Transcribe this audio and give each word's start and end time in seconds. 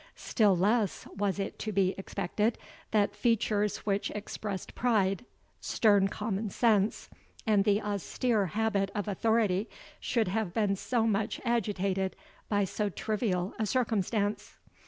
Still 0.15 0.57
less 0.57 1.05
was 1.15 1.37
it 1.37 1.59
to 1.59 1.71
be 1.71 1.93
expected, 1.95 2.57
that 2.89 3.15
features 3.15 3.85
which 3.85 4.09
expressed 4.09 4.73
pride, 4.73 5.25
stern 5.59 6.07
common 6.07 6.49
sense, 6.49 7.07
and 7.45 7.65
the 7.65 7.83
austere 7.83 8.47
habit 8.47 8.89
of 8.95 9.07
authority, 9.07 9.69
should 9.99 10.29
have 10.29 10.55
been 10.55 10.75
so 10.75 11.05
much 11.05 11.39
agitated 11.45 12.15
by 12.49 12.63
so 12.63 12.89
trivial 12.89 13.53
a 13.59 13.67
circumstance. 13.67 14.57